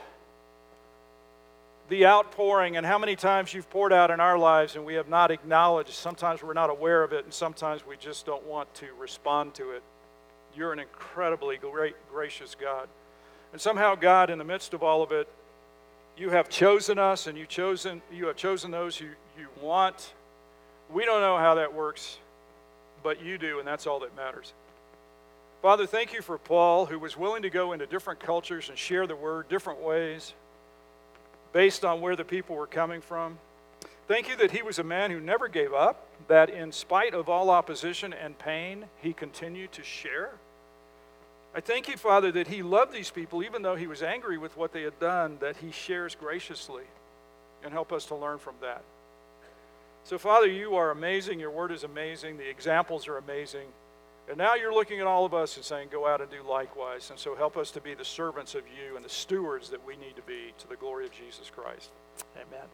[1.88, 5.08] the outpouring, and how many times you've poured out in our lives and we have
[5.08, 5.90] not acknowledged.
[5.90, 9.72] Sometimes we're not aware of it, and sometimes we just don't want to respond to
[9.72, 9.82] it.
[10.54, 12.88] You're an incredibly great, gracious God.
[13.52, 15.28] And somehow, God, in the midst of all of it,
[16.16, 20.12] you have chosen us and you, chosen, you have chosen those you, you want.
[20.92, 22.18] We don't know how that works,
[23.02, 24.52] but you do, and that's all that matters.
[25.62, 29.06] Father, thank you for Paul, who was willing to go into different cultures and share
[29.06, 30.32] the word different ways
[31.52, 33.38] based on where the people were coming from.
[34.08, 37.28] Thank you that he was a man who never gave up, that in spite of
[37.28, 40.30] all opposition and pain, he continued to share.
[41.54, 44.56] I thank you, Father, that he loved these people even though he was angry with
[44.56, 46.84] what they had done, that he shares graciously.
[47.62, 48.82] And help us to learn from that.
[50.04, 51.38] So, Father, you are amazing.
[51.38, 52.38] Your word is amazing.
[52.38, 53.66] The examples are amazing.
[54.30, 57.10] And now you're looking at all of us and saying, go out and do likewise.
[57.10, 59.96] And so help us to be the servants of you and the stewards that we
[59.96, 61.90] need to be to the glory of Jesus Christ.
[62.36, 62.70] Amen.